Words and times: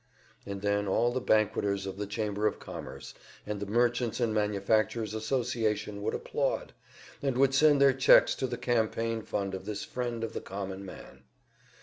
And 0.47 0.63
then 0.63 0.87
all 0.87 1.11
the 1.11 1.21
banqueters 1.21 1.85
of 1.85 1.97
the 1.97 2.07
Chamber 2.07 2.47
of 2.47 2.57
Commerce 2.57 3.13
and 3.45 3.59
the 3.59 3.67
Merchants' 3.67 4.19
and 4.19 4.33
Manufacturers' 4.33 5.13
Association 5.13 6.01
would 6.01 6.15
applaud, 6.15 6.73
and 7.21 7.37
would 7.37 7.53
send 7.53 7.79
their 7.79 7.93
checks 7.93 8.33
to 8.33 8.47
the 8.47 8.57
campaign 8.57 9.21
fund 9.21 9.53
of 9.53 9.65
this 9.65 9.83
friend 9.83 10.23
of 10.23 10.33
the 10.33 10.41
common 10.41 10.83
man. 10.83 11.25